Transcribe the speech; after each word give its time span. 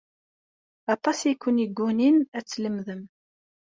Aṭas 0.93 1.19
ay 1.21 1.35
ken-yeggunin 1.41 2.17
ad 2.37 2.43
t-tlemdem. 2.45 3.01